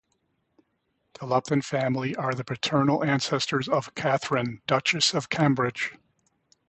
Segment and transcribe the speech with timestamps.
[1.19, 5.93] The Lupton family are the paternal ancestors of Catherine, Duchess of Cambridge.